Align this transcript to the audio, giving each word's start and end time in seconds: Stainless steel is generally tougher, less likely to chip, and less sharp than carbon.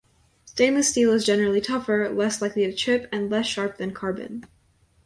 Stainless 0.45 0.89
steel 0.89 1.11
is 1.13 1.23
generally 1.27 1.61
tougher, 1.61 2.09
less 2.09 2.41
likely 2.41 2.65
to 2.65 2.73
chip, 2.73 3.07
and 3.11 3.29
less 3.29 3.45
sharp 3.45 3.77
than 3.77 3.93
carbon. 3.93 4.47